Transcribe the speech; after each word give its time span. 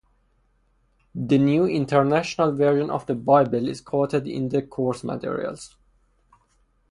The 1.13 1.37
New 1.37 1.67
International 1.67 2.51
Version 2.55 2.89
of 2.89 3.05
the 3.05 3.13
Bible 3.13 3.67
is 3.67 3.81
quoted 3.81 4.27
in 4.27 4.49
the 4.49 4.63
course 4.63 5.03
materials. 5.03 5.75